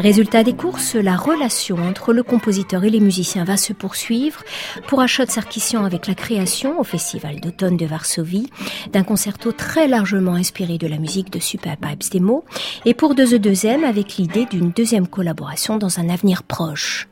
Résultat 0.00 0.44
des 0.44 0.54
courses, 0.54 0.94
la 0.94 1.14
relation 1.14 1.76
entre 1.76 2.14
le 2.14 2.22
compositeur 2.22 2.84
et 2.84 2.90
les 2.90 3.00
musiciens 3.00 3.44
va 3.44 3.58
se 3.58 3.74
poursuivre 3.74 4.42
pour 4.86 5.02
Achot 5.02 5.26
Sarkissian 5.28 5.84
avec 5.84 6.06
la 6.06 6.14
création 6.14 6.80
au 6.80 6.84
Festival 6.84 7.38
d'automne 7.38 7.76
de 7.76 7.84
Varsovie 7.84 8.48
d'un 8.94 9.02
concerto 9.02 9.52
très 9.52 9.88
largement 9.88 10.36
inspiré 10.36 10.78
de 10.78 10.86
la 10.86 10.96
musique 10.96 11.30
de 11.30 11.38
Super 11.38 11.76
Pipes 11.76 12.10
Demo 12.12 12.46
et 12.86 12.94
pour 12.94 13.14
2E2M 13.14 13.84
avec 13.84 14.16
l'idée 14.16 14.46
d'une 14.46 14.70
deuxième 14.70 15.06
collaboration 15.06 15.76
dans 15.76 15.98
un 15.98 16.08
avenir 16.08 16.44
proche. 16.44 17.09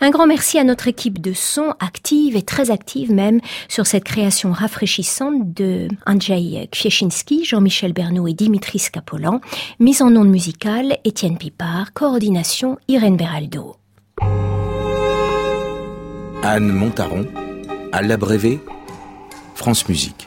Un 0.00 0.10
grand 0.10 0.26
merci 0.26 0.58
à 0.58 0.64
notre 0.64 0.88
équipe 0.88 1.20
de 1.20 1.32
son 1.32 1.74
active 1.80 2.36
et 2.36 2.42
très 2.42 2.70
active 2.70 3.12
même 3.12 3.40
sur 3.68 3.86
cette 3.86 4.04
création 4.04 4.52
rafraîchissante 4.52 5.52
de 5.54 5.88
Andrzej 6.06 6.68
Kwieczynski, 6.70 7.44
Jean-Michel 7.44 7.92
Bernou 7.92 8.28
et 8.28 8.34
Dimitri 8.34 8.78
Scapolan. 8.78 9.40
Mise 9.80 10.02
en 10.02 10.14
onde 10.14 10.28
musicale, 10.28 10.98
Étienne 11.04 11.38
Pipard. 11.38 11.92
Coordination, 11.92 12.78
Irène 12.88 13.16
Beraldo. 13.16 13.76
Anne 16.42 16.68
Montaron, 16.68 17.26
à 17.92 18.00
l'abrévé, 18.02 18.60
France 19.54 19.88
Musique. 19.88 20.26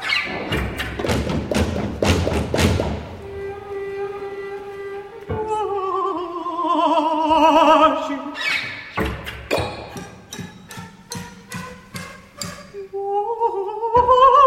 Oh. 13.93 14.37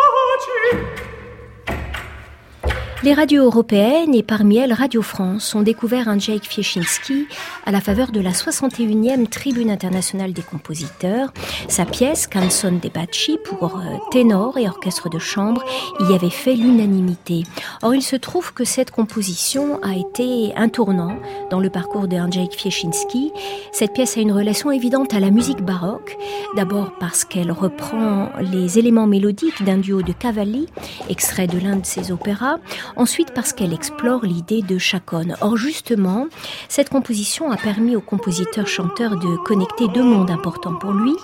Les 3.04 3.12
radios 3.12 3.44
européennes 3.44 4.14
et 4.14 4.22
parmi 4.22 4.56
elles 4.56 4.72
Radio 4.72 5.02
France 5.02 5.54
ont 5.54 5.60
découvert 5.60 6.08
un 6.08 6.18
Jake 6.18 6.46
Fieszinski 6.46 7.26
à 7.66 7.70
la 7.70 7.82
faveur 7.82 8.12
de 8.12 8.20
la 8.20 8.30
61e 8.30 9.26
Tribune 9.26 9.70
internationale 9.70 10.32
des 10.32 10.40
compositeurs. 10.40 11.30
Sa 11.68 11.84
pièce 11.84 12.26
Canzone 12.26 12.78
de 12.78 12.88
Bacci 12.88 13.36
pour 13.44 13.76
euh, 13.76 13.98
ténor 14.10 14.56
et 14.56 14.66
orchestre 14.66 15.10
de 15.10 15.18
chambre 15.18 15.62
y 16.00 16.14
avait 16.14 16.30
fait 16.30 16.54
l'unanimité. 16.54 17.42
Or 17.82 17.94
il 17.94 18.00
se 18.00 18.16
trouve 18.16 18.54
que 18.54 18.64
cette 18.64 18.90
composition 18.90 19.82
a 19.82 19.94
été 19.96 20.54
un 20.56 20.70
tournant 20.70 21.18
dans 21.50 21.60
le 21.60 21.68
parcours 21.68 22.08
de 22.08 22.16
Jake 22.30 22.54
Fieszinski. 22.54 23.32
Cette 23.72 23.92
pièce 23.92 24.16
a 24.16 24.22
une 24.22 24.32
relation 24.32 24.70
évidente 24.70 25.12
à 25.12 25.20
la 25.20 25.30
musique 25.30 25.60
baroque, 25.60 26.16
d'abord 26.56 26.92
parce 26.98 27.26
qu'elle 27.26 27.52
reprend 27.52 28.30
les 28.40 28.78
éléments 28.78 29.06
mélodiques 29.06 29.62
d'un 29.62 29.76
duo 29.76 30.00
de 30.00 30.12
Cavalli, 30.12 30.68
extrait 31.10 31.48
de 31.48 31.58
l'un 31.58 31.76
de 31.76 31.84
ses 31.84 32.10
opéras, 32.10 32.56
ensuite 32.96 33.32
parce 33.34 33.52
qu'elle 33.52 33.72
explore 33.72 34.24
l'idée 34.24 34.62
de 34.62 34.78
chaconne. 34.78 35.36
Or 35.40 35.56
justement, 35.56 36.26
cette 36.68 36.88
composition 36.88 37.50
a 37.50 37.56
permis 37.56 37.96
au 37.96 38.00
compositeur-chanteur 38.00 39.16
de 39.16 39.36
connecter 39.44 39.88
deux 39.88 40.02
mondes 40.02 40.30
importants 40.30 40.74
pour 40.74 40.92
lui, 40.92 41.14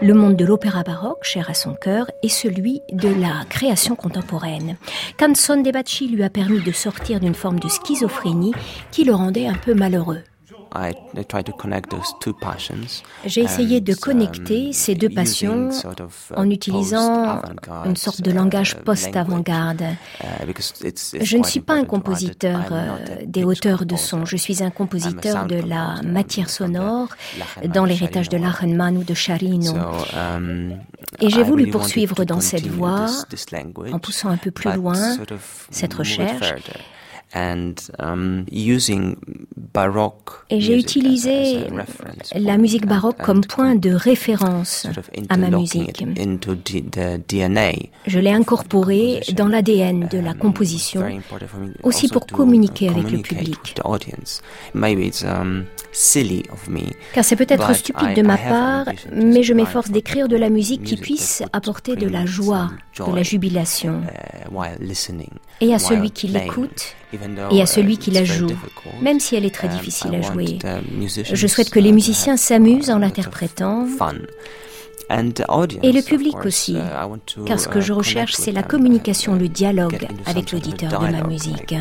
le 0.00 0.14
monde 0.14 0.36
de 0.36 0.44
l'opéra 0.44 0.82
baroque, 0.82 1.22
cher 1.22 1.48
à 1.50 1.54
son 1.54 1.74
cœur, 1.74 2.10
et 2.22 2.28
celui 2.28 2.80
de 2.92 3.08
la 3.08 3.44
création 3.48 3.96
contemporaine. 3.96 4.76
Canson 5.18 5.62
de 5.62 5.70
Bacci 5.70 6.08
lui 6.08 6.22
a 6.22 6.30
permis 6.30 6.60
de 6.60 6.72
sortir 6.72 7.20
d'une 7.20 7.34
forme 7.34 7.60
de 7.60 7.68
schizophrénie 7.68 8.52
qui 8.90 9.04
le 9.04 9.14
rendait 9.14 9.46
un 9.46 9.54
peu 9.54 9.74
malheureux. 9.74 10.22
J'ai 13.24 13.40
essayé 13.42 13.80
de 13.80 13.94
connecter 13.94 14.66
um, 14.66 14.72
ces 14.72 14.94
deux 14.94 15.08
passions 15.08 15.70
uh, 15.70 16.34
en 16.36 16.50
utilisant 16.50 17.42
une 17.84 17.96
sorte 17.96 18.22
de 18.22 18.30
langage 18.32 18.72
uh, 18.72 18.82
post-avant-garde. 18.84 19.84
Uh, 20.22 20.26
je 21.20 21.36
ne 21.36 21.44
suis 21.44 21.60
pas 21.60 21.74
un 21.74 21.84
compositeur 21.84 22.60
euh, 22.72 22.96
des 23.24 23.44
hauteurs 23.44 23.86
de 23.86 23.96
son, 23.96 24.24
je 24.24 24.36
suis 24.36 24.62
un 24.62 24.70
compositeur 24.70 25.46
de 25.46 25.56
la 25.56 26.02
matière 26.02 26.50
sonore 26.50 27.08
dans 27.66 27.84
l'héritage 27.84 28.28
de 28.28 28.36
Lachenmann 28.36 28.96
ou 28.96 29.04
de 29.04 29.14
Charino. 29.14 29.74
Um, 29.74 30.74
Et 31.20 31.30
j'ai 31.30 31.42
voulu 31.42 31.70
poursuivre 31.70 32.24
dans 32.24 32.40
cette 32.40 32.66
voie 32.66 33.06
en 33.92 33.98
poussant 33.98 34.28
un 34.28 34.36
peu 34.36 34.50
plus 34.50 34.72
loin 34.72 35.16
cette 35.70 35.94
recherche 35.94 36.54
Et 40.50 40.60
j'ai 40.60 40.78
utilisé 40.78 41.66
la 42.34 42.56
musique 42.56 42.86
baroque 42.86 43.18
comme 43.22 43.44
point 43.44 43.74
de 43.74 43.90
référence 43.90 44.86
à 45.28 45.36
ma 45.36 45.50
musique. 45.50 46.04
Je 48.06 48.18
l'ai 48.18 48.30
incorporé 48.30 49.20
dans 49.34 49.48
l'ADN 49.48 50.08
de 50.08 50.18
la 50.18 50.34
composition, 50.34 51.04
aussi 51.82 52.08
pour 52.08 52.26
communiquer 52.26 52.88
avec 52.88 53.10
le 53.10 53.18
public. 53.18 53.74
Um, 55.24 55.64
Car 57.12 57.24
c'est 57.24 57.36
peut-être 57.36 57.74
stupide 57.74 58.14
de 58.16 58.22
ma 58.22 58.36
part, 58.36 58.86
mais 59.12 59.42
je 59.42 59.54
m'efforce 59.54 59.90
d'écrire 59.90 60.28
de 60.28 60.36
la 60.36 60.50
musique 60.50 60.82
qui 60.82 60.96
puisse 60.96 61.42
apporter 61.52 61.96
de 61.96 62.08
la 62.08 62.26
joie, 62.26 62.70
de 62.98 63.14
la 63.14 63.22
jubilation. 63.22 64.02
Uh, 64.02 64.64
Et 65.60 65.74
à 65.74 65.78
celui 65.78 66.10
qui 66.10 66.28
l'écoute, 66.28 66.94
et 67.50 67.62
à 67.62 67.66
celui 67.66 67.98
qui 67.98 68.10
la 68.10 68.24
joue, 68.24 68.50
même 69.00 69.20
si 69.20 69.36
elle 69.36 69.44
est 69.44 69.54
très 69.54 69.68
difficile 69.68 70.14
à 70.14 70.20
jouer. 70.20 70.58
Je 71.32 71.46
souhaite 71.46 71.70
que 71.70 71.80
les 71.80 71.92
musiciens 71.92 72.36
s'amusent 72.36 72.90
en 72.90 72.98
l'interprétant. 72.98 73.86
Et 75.10 75.92
le 75.92 76.02
public 76.02 76.36
aussi, 76.44 76.76
car 77.46 77.60
ce 77.60 77.68
que 77.68 77.80
je 77.80 77.92
recherche, 77.92 78.34
c'est 78.34 78.52
la 78.52 78.62
communication, 78.62 79.34
le 79.34 79.48
dialogue 79.48 80.06
avec 80.26 80.52
l'auditeur 80.52 81.00
de 81.00 81.08
ma 81.08 81.22
musique. 81.24 81.74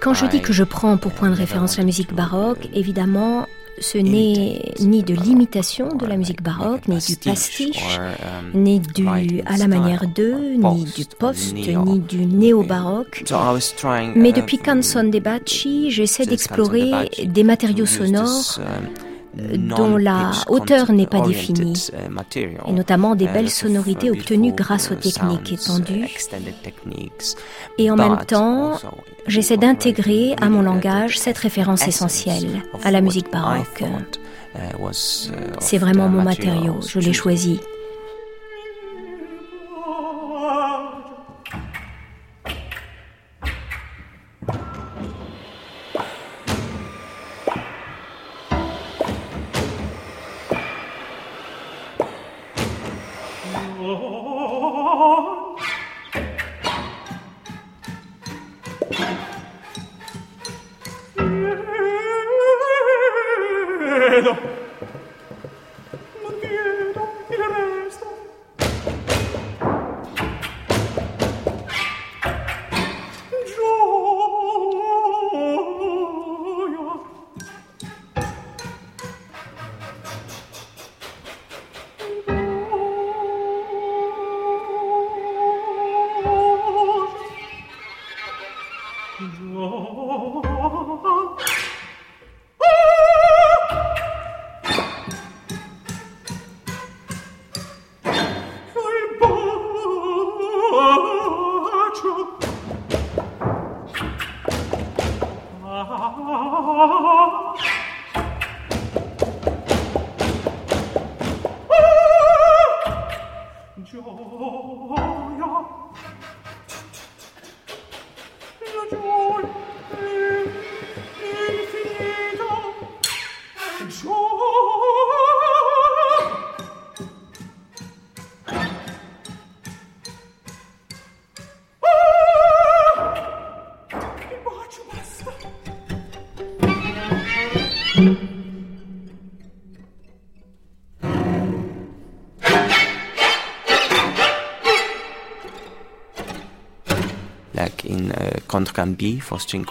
Quand 0.00 0.14
je 0.14 0.26
dis 0.26 0.40
que 0.40 0.52
je 0.52 0.64
prends 0.64 0.96
pour 0.96 1.12
point 1.12 1.30
de 1.30 1.34
référence 1.34 1.78
la 1.78 1.84
musique 1.84 2.12
baroque, 2.12 2.68
évidemment, 2.74 3.46
ce 3.80 3.98
n'est 3.98 4.74
ni 4.80 5.02
de 5.02 5.14
l'imitation 5.14 5.88
de 5.96 6.06
la 6.06 6.16
musique 6.16 6.42
baroque, 6.42 6.86
ni 6.86 6.98
du 6.98 7.16
pastiche, 7.16 7.98
um, 7.98 8.62
ni 8.62 8.80
du 8.80 9.06
à 9.46 9.56
la 9.56 9.68
manière 9.68 10.06
d'eux, 10.06 10.54
ni 10.56 10.84
du 10.84 11.04
post, 11.18 11.54
ni 11.54 11.98
du 12.00 12.26
néo-baroque. 12.26 13.24
Mais 14.14 14.32
depuis 14.32 14.58
Canson 14.58 15.04
de 15.04 15.18
Bacci, 15.18 15.90
j'essaie 15.90 16.26
d'explorer 16.26 16.90
des 17.24 17.42
matériaux 17.42 17.86
sonores 17.86 18.58
um, 18.58 19.09
dont 19.56 19.96
la 19.96 20.30
hauteur 20.48 20.92
n'est 20.92 21.06
pas 21.06 21.20
définie, 21.20 21.90
et 22.66 22.72
notamment 22.72 23.14
des 23.14 23.26
belles 23.26 23.50
sonorités 23.50 24.10
obtenues 24.10 24.52
grâce 24.52 24.90
aux 24.90 24.96
techniques 24.96 25.52
étendues. 25.52 26.06
Et 27.78 27.90
en 27.90 27.96
même 27.96 28.18
temps, 28.26 28.78
j'essaie 29.26 29.56
d'intégrer 29.56 30.34
à 30.40 30.48
mon 30.48 30.62
langage 30.62 31.18
cette 31.18 31.38
référence 31.38 31.86
essentielle 31.86 32.62
à 32.82 32.90
la 32.90 33.00
musique 33.00 33.30
baroque. 33.30 33.84
C'est 35.60 35.78
vraiment 35.78 36.08
mon 36.08 36.22
matériau, 36.22 36.80
je 36.86 36.98
l'ai 36.98 37.12
choisi. 37.12 37.60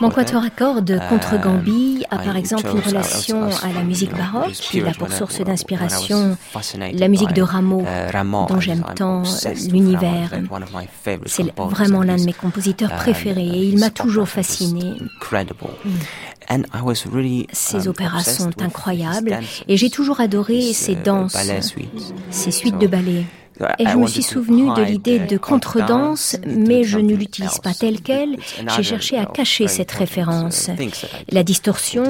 Mon 0.02 0.10
quatuor 0.10 0.43
à 0.43 0.50
cordes 0.50 1.00
contre 1.10 1.39
Gambie 1.41 2.04
a 2.10 2.17
par 2.17 2.36
exemple 2.36 2.69
une 2.74 2.80
relation 2.80 3.43
à 3.63 3.74
la 3.74 3.84
musique 3.84 4.15
baroque. 4.15 4.74
Il 4.74 4.88
a 4.88 4.91
pour 4.93 5.12
source 5.12 5.39
d'inspiration 5.41 6.38
la 6.93 7.08
musique 7.08 7.34
de 7.34 7.41
Rameau, 7.41 7.86
dont 8.48 8.60
j'aime 8.60 8.84
tant 8.95 9.24
l'univers. 9.72 10.32
C'est 11.26 11.54
vraiment 11.58 12.04
l'un 12.04 12.17
de 12.17 12.26
mes 12.26 12.34
compositeurs 12.34 12.95
préférés 12.95 13.41
et 13.48 13.63
il 13.69 13.80
m'a 13.80 13.89
toujours 13.89 14.28
fasciné. 14.28 14.98
Ces 17.52 17.88
opéras 17.88 18.24
sont 18.24 18.62
incroyables 18.62 19.40
et 19.68 19.78
j'ai 19.78 19.90
toujours 19.90 20.20
adoré 20.20 20.74
ces 20.74 20.96
danses, 20.96 21.38
ces 22.30 22.52
suites 22.52 22.78
de 22.78 22.88
ballets. 22.88 23.26
Et 23.78 23.86
je 23.86 23.98
me 23.98 24.08
suis 24.08 24.24
souvenu 24.24 24.74
de 24.74 24.82
l'idée 24.82 25.20
de 25.20 25.38
contredanse, 25.38 26.38
mais 26.46 26.84
je 26.84 26.98
ne 26.98 27.14
l'utilise 27.14 27.60
pas 27.60 27.74
telle 27.74 28.02
qu'elle. 28.02 28.38
J'ai 28.76 28.84
cherché 28.84 29.18
à 29.18 29.26
cacher 29.26 29.68
cette 29.68 29.92
référence. 29.92 30.70
La 31.30 31.44
distorsion, 31.44 32.04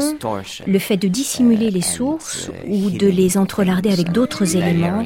le 0.67 0.79
fait 0.79 0.97
de 0.97 1.07
dissimuler 1.07 1.71
les 1.71 1.81
sources 1.81 2.51
ou 2.67 2.91
de 2.91 3.07
les 3.07 3.37
entrelarder 3.37 3.91
avec 3.91 4.11
d'autres 4.11 4.55
éléments, 4.55 5.05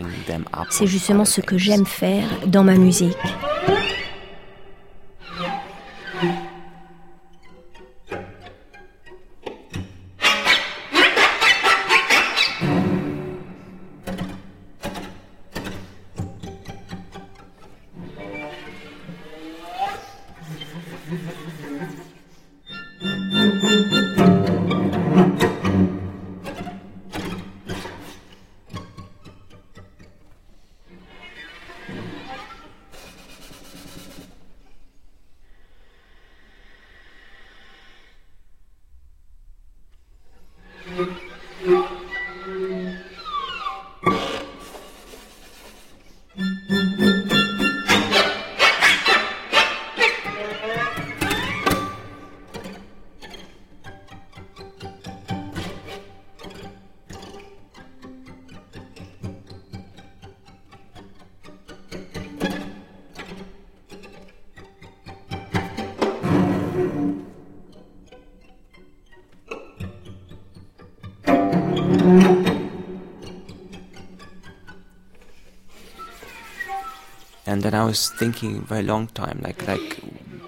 c'est 0.69 0.87
justement 0.87 1.25
ce 1.25 1.41
que 1.41 1.57
j'aime 1.57 1.85
faire 1.85 2.27
dans 2.47 2.63
ma 2.63 2.75
musique. 2.75 3.15
and 77.73 77.81
I 77.81 77.85
was 77.85 78.11
thinking 78.11 78.61
for 78.65 78.75
a 78.75 78.83
long 78.83 79.07
time, 79.07 79.39
like 79.41 79.67
like 79.67 79.97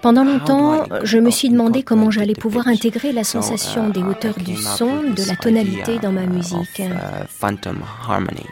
Pendant 0.02 0.24
longtemps, 0.24 0.84
je 1.02 1.18
me 1.18 1.30
suis 1.30 1.48
demandé 1.48 1.82
comment 1.82 2.10
j'allais 2.10 2.34
pouvoir 2.34 2.68
intégrer 2.68 3.12
la 3.12 3.24
sensation 3.24 3.88
des 3.88 4.02
hauteurs 4.02 4.36
du 4.36 4.56
son, 4.56 5.02
de 5.16 5.26
la 5.26 5.36
tonalité 5.36 5.98
dans 5.98 6.12
ma 6.12 6.26
musique. 6.26 6.82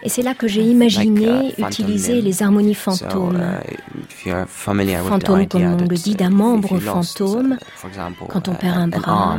Et 0.03 0.09
c'est 0.09 0.23
là 0.23 0.35
que 0.35 0.49
j'ai 0.49 0.63
imaginé 0.63 1.55
utiliser 1.59 2.21
les 2.21 2.43
harmonies 2.43 2.75
fantômes. 2.75 3.43
Fantôme, 4.47 5.47
comme 5.47 5.63
on 5.65 5.77
le 5.77 5.97
dit, 5.97 6.15
d'un 6.15 6.31
membre 6.31 6.79
fantôme, 6.79 7.57
quand 8.29 8.49
on 8.49 8.55
perd 8.55 8.79
un 8.79 8.89
bras, 8.89 9.39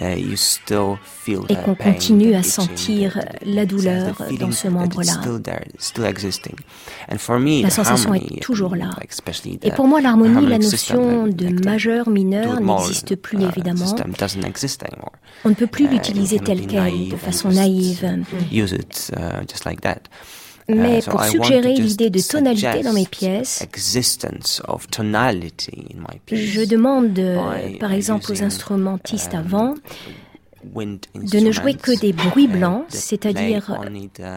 et 0.00 1.56
qu'on 1.64 1.74
continue 1.74 2.34
à 2.34 2.42
sentir 2.42 3.20
la 3.44 3.64
douleur 3.66 4.22
dans 4.40 4.52
ce 4.52 4.68
membre-là. 4.68 5.20
La 7.62 7.70
sensation 7.70 8.14
est 8.14 8.42
toujours 8.42 8.76
là. 8.76 8.90
Et 9.62 9.70
pour 9.70 9.86
moi, 9.86 10.00
l'harmonie, 10.00 10.46
la 10.46 10.58
notion 10.58 11.26
de 11.34 11.64
majeur, 11.64 12.08
mineur 12.08 12.60
n'existe 12.60 13.16
plus 13.16 13.38
uh, 13.38 13.44
évidemment. 13.44 13.94
On 15.44 15.50
ne 15.50 15.54
peut 15.54 15.66
plus 15.66 15.84
uh, 15.86 15.88
l'utiliser 15.88 16.38
telle 16.38 16.66
qu'elle, 16.66 17.10
de 17.10 17.16
façon 17.16 17.50
naïve. 17.50 18.24
Mais 20.68 21.02
pour 21.02 21.22
suggérer 21.24 21.74
l'idée 21.74 22.08
de 22.08 22.20
tonalité 22.20 22.82
dans 22.82 22.94
mes 22.94 23.06
pièces, 23.06 23.66
je 26.32 26.64
demande, 26.64 27.20
par 27.78 27.92
exemple, 27.92 28.32
aux 28.32 28.42
instrumentistes 28.42 29.34
avant 29.34 29.74
de 30.72 31.38
ne 31.38 31.50
jouer 31.52 31.74
que 31.74 31.98
des 31.98 32.12
bruits 32.12 32.48
blancs, 32.48 32.84
c'est-à-dire 32.88 33.80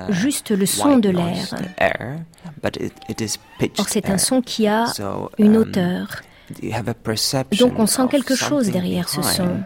juste 0.10 0.52
le 0.52 0.66
son 0.66 0.98
de 0.98 1.10
l'air. 1.10 1.56
Or, 3.78 3.88
c'est 3.88 4.10
un 4.10 4.18
son 4.18 4.42
qui 4.42 4.68
a 4.68 4.86
une 5.38 5.56
um, 5.56 5.62
hauteur. 5.62 6.22
Donc, 7.60 7.74
on 7.78 7.86
sent 7.86 8.08
quelque 8.10 8.36
chose 8.36 8.70
derrière 8.70 9.10
ce 9.10 9.22
son. 9.22 9.60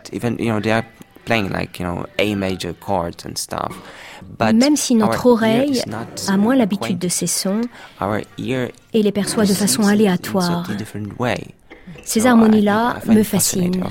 Même 4.53 4.75
si 4.75 4.95
notre 4.95 5.25
oreille 5.25 5.81
a 6.27 6.37
moins 6.37 6.55
l'habitude 6.55 6.97
de 6.97 7.07
ces 7.07 7.27
sons 7.27 7.61
et 8.01 9.03
les 9.03 9.11
perçoit 9.11 9.45
de 9.45 9.53
façon 9.53 9.83
aléatoire, 9.87 10.67
ces 12.03 12.25
harmonies-là 12.25 12.97
me 13.07 13.23
fascinent. 13.23 13.83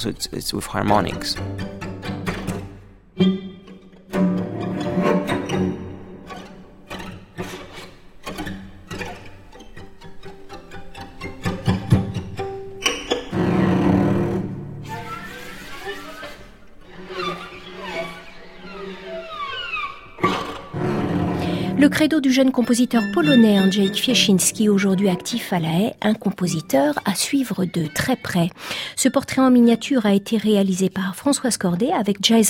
Credo 22.01 22.19
du 22.19 22.33
jeune 22.33 22.51
compositeur 22.51 23.03
polonais 23.13 23.61
Andrzej 23.61 23.93
Fieszynski, 23.93 24.71
aujourd'hui 24.71 25.11
actif 25.11 25.53
à 25.53 25.59
La 25.59 25.69
Haye, 25.69 25.93
un 26.01 26.15
compositeur 26.15 26.99
à 27.05 27.15
suivre 27.15 27.67
de 27.67 27.89
très 27.95 28.17
près. 28.17 28.49
Ce 28.97 29.11
portrait 29.11 29.43
en 29.43 29.51
miniature 29.51 30.07
a 30.07 30.15
été 30.15 30.39
réalisé 30.39 30.89
par 30.89 31.15
Françoise 31.15 31.59
Cordet 31.59 31.93
avec 31.93 32.25
Jay 32.25 32.41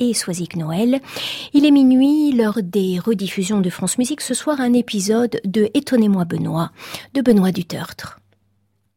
et 0.00 0.14
Swazik 0.14 0.56
Noël. 0.56 1.00
Il 1.52 1.66
est 1.66 1.70
minuit 1.70 2.32
lors 2.32 2.62
des 2.62 2.98
rediffusions 2.98 3.60
de 3.60 3.68
France 3.68 3.98
Musique 3.98 4.22
ce 4.22 4.32
soir 4.32 4.58
un 4.58 4.72
épisode 4.72 5.38
de 5.44 5.68
Étonnez-moi 5.74 6.24
Benoît 6.24 6.70
de 7.12 7.20
Benoît 7.20 7.52
Dutertre. 7.52 8.21